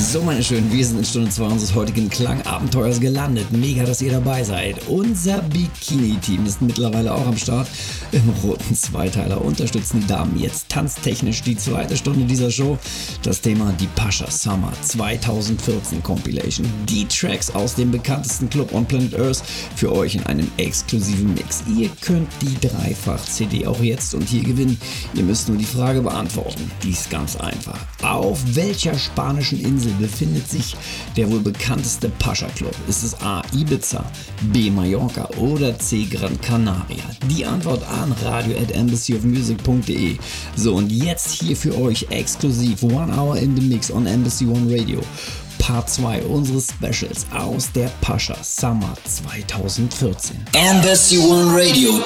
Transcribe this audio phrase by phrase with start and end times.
[0.00, 3.52] So, meine Schönen, wir sind in Stunde 2 unseres heutigen Klangabenteuers gelandet.
[3.52, 4.88] Mega, dass ihr dabei seid.
[4.88, 7.68] Unser Bikini-Team ist mittlerweile auch am Start.
[8.10, 12.78] Im roten Zweiteiler unterstützen die Damen jetzt tanztechnisch die zweite Stunde dieser Show.
[13.22, 16.66] Das Thema die Pascha Summer 2014 Compilation.
[16.88, 19.42] Die Tracks aus dem bekanntesten Club on Planet Earth
[19.76, 21.62] für euch in einem exklusiven Mix.
[21.76, 24.80] Ihr könnt die Dreifach-CD auch jetzt und hier gewinnen.
[25.14, 26.70] Ihr müsst nur die Frage beantworten.
[26.82, 27.78] Die ist ganz einfach.
[28.02, 30.76] Auf welcher spanischen Insel Insel befindet sich
[31.16, 32.74] der wohl bekannteste Pascha-Club?
[32.88, 33.42] Ist es A.
[33.52, 34.04] Ibiza,
[34.52, 34.70] B.
[34.70, 36.04] Mallorca oder C.
[36.04, 37.04] Gran Canaria?
[37.28, 40.16] Die Antwort an radio at embassyofmusic.de.
[40.56, 44.66] So, und jetzt hier für euch exklusiv One Hour in the Mix on Embassy One
[44.70, 45.00] Radio.
[45.58, 50.36] Part 2 unseres Specials aus der Pascha Summer 2014.
[50.54, 52.00] Embassy One Radio.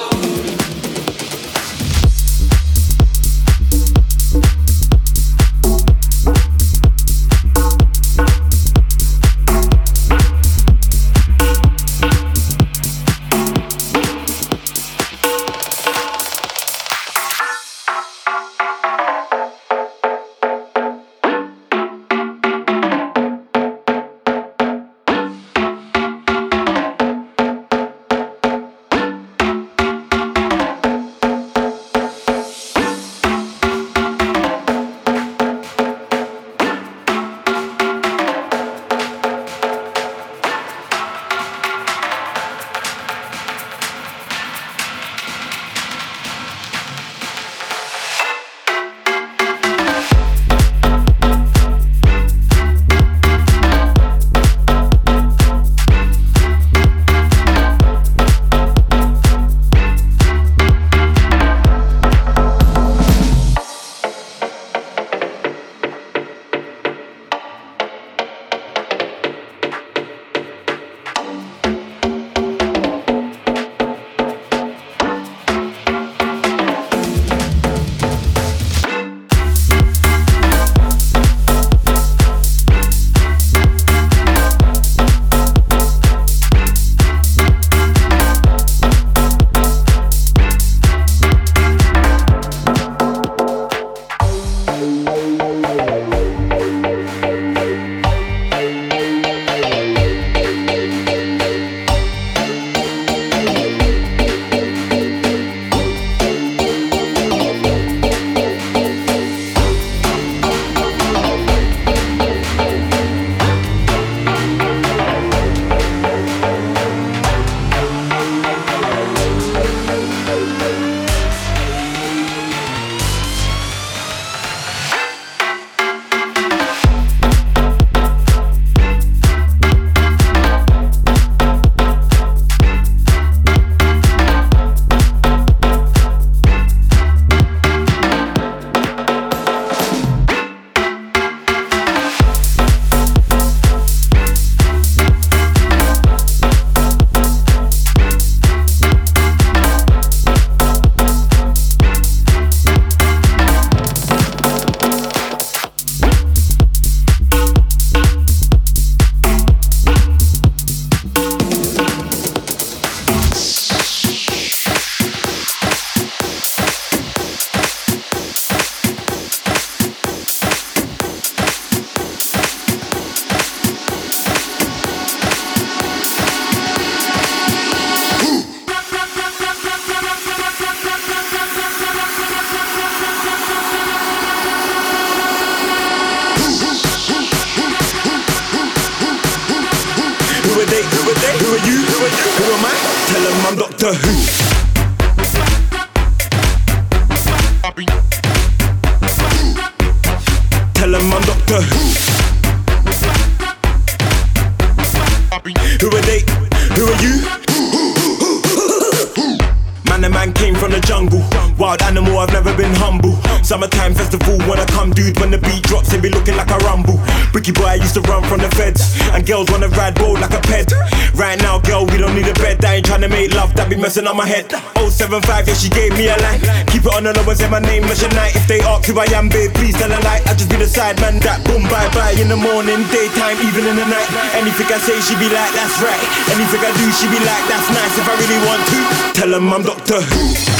[224.03, 224.51] On my head.
[224.75, 226.43] 075, yeah, she gave me a line.
[226.67, 228.35] Keep it on the low and say my name is night.
[228.35, 230.19] If they ask who I am, babe, please tell a lie.
[230.27, 232.11] I just be the side man that boom, bye bye.
[232.19, 234.09] In the morning, daytime, even in the night.
[234.35, 236.01] Anything I say, she be like, that's right.
[236.35, 237.95] Anything I do, she be like, that's nice.
[237.95, 238.79] If I really want to.
[239.15, 240.54] tell them I'm Doctor Who.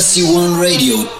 [0.00, 1.19] SU1 Radio.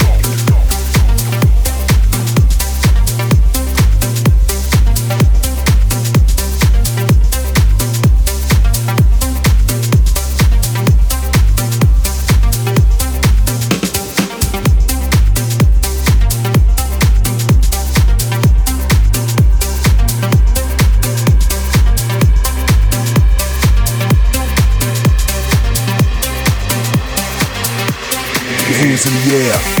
[29.05, 29.80] in air.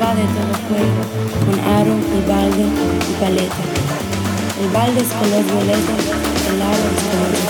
[0.00, 0.54] de todo
[1.44, 3.62] con aro y balde y paleta.
[4.62, 5.94] El balde es color violeta,
[6.54, 7.49] el aro es color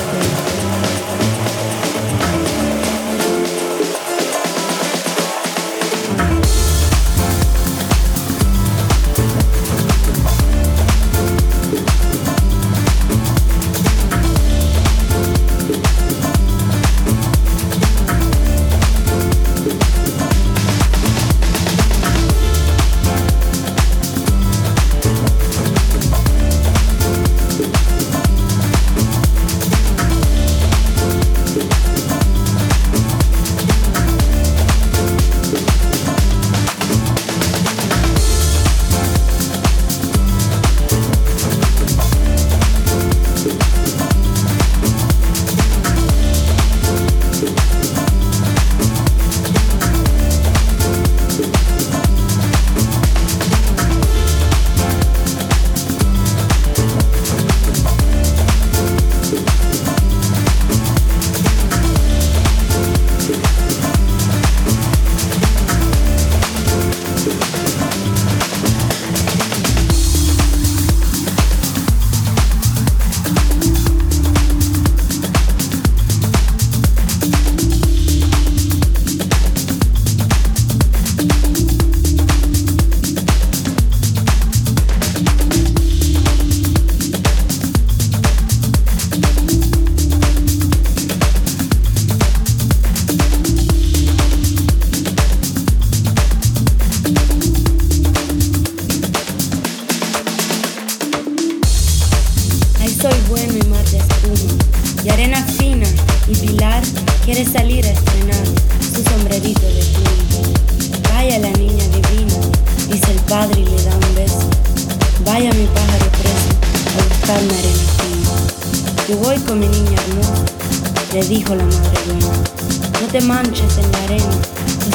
[124.05, 124.35] arena,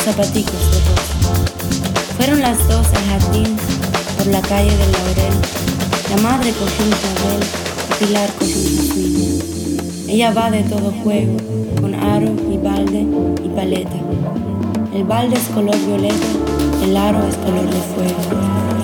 [0.04, 1.46] zapaticos de rosa.
[2.18, 3.58] Fueron las dos al jardín,
[4.18, 5.34] por la calle del Laurel.
[6.10, 7.66] La madre cogió un clavel
[8.00, 9.40] Pilar cogió un jazmín.
[10.10, 11.38] Ella va de todo juego,
[11.80, 13.06] con aro y balde
[13.44, 13.96] y paleta.
[14.94, 16.28] El balde es color violeta,
[16.84, 18.75] el aro es color de fuego.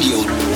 [0.00, 0.49] Radio.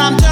[0.00, 0.29] I'm done.